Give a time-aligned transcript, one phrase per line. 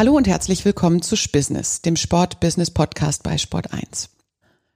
[0.00, 4.08] Hallo und herzlich willkommen zu Spissness, dem Sport-Business-Podcast bei Sport 1.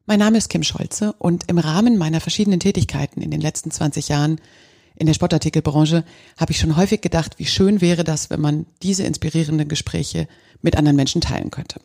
[0.04, 4.10] Mein Name ist Kim Scholze und im Rahmen meiner verschiedenen Tätigkeiten in den letzten 20
[4.10, 4.38] Jahren
[4.96, 6.04] in der Sportartikelbranche
[6.36, 10.28] habe ich schon häufig gedacht, wie schön wäre das, wenn man diese inspirierenden Gespräche
[10.60, 11.80] mit anderen Menschen teilen könnte.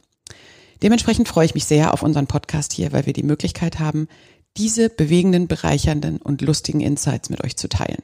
[0.84, 4.10] Dementsprechend freue ich mich sehr auf unseren Podcast hier, weil wir die Möglichkeit haben,
[4.58, 8.04] diese bewegenden, bereichernden und lustigen Insights mit euch zu teilen.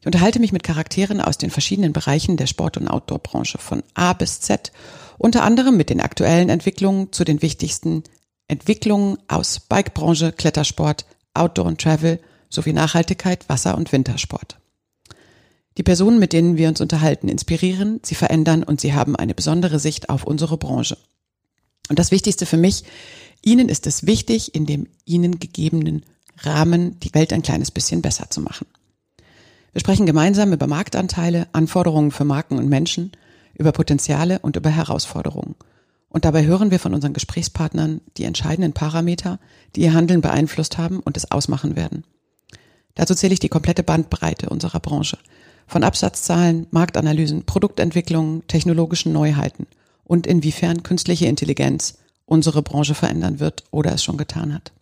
[0.00, 4.14] Ich unterhalte mich mit Charakteren aus den verschiedenen Bereichen der Sport- und Outdoor-Branche von A
[4.14, 4.72] bis Z,
[5.18, 8.04] unter anderem mit den aktuellen Entwicklungen zu den wichtigsten
[8.48, 11.04] Entwicklungen aus Bikebranche, Klettersport,
[11.34, 12.18] Outdoor und Travel
[12.48, 14.58] sowie Nachhaltigkeit, Wasser- und Wintersport.
[15.76, 19.78] Die Personen, mit denen wir uns unterhalten, inspirieren, sie verändern und sie haben eine besondere
[19.78, 20.96] Sicht auf unsere Branche.
[21.90, 22.84] Und das Wichtigste für mich,
[23.42, 26.04] Ihnen ist es wichtig, in dem Ihnen gegebenen
[26.38, 28.66] Rahmen die Welt ein kleines bisschen besser zu machen.
[29.72, 33.12] Wir sprechen gemeinsam über Marktanteile, Anforderungen für Marken und Menschen,
[33.54, 35.54] über Potenziale und über Herausforderungen.
[36.08, 39.38] Und dabei hören wir von unseren Gesprächspartnern die entscheidenden Parameter,
[39.76, 42.04] die ihr Handeln beeinflusst haben und es ausmachen werden.
[42.96, 45.18] Dazu zähle ich die komplette Bandbreite unserer Branche.
[45.68, 49.68] Von Absatzzahlen, Marktanalysen, Produktentwicklungen, technologischen Neuheiten
[50.02, 54.72] und inwiefern künstliche Intelligenz unsere Branche verändern wird oder es schon getan hat.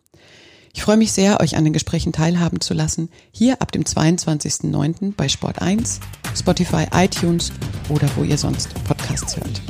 [0.72, 5.14] Ich freue mich sehr, euch an den Gesprächen teilhaben zu lassen, hier ab dem 22.09.
[5.16, 6.00] bei Sport 1,
[6.36, 7.52] Spotify, iTunes
[7.88, 9.61] oder wo ihr sonst Podcasts hört.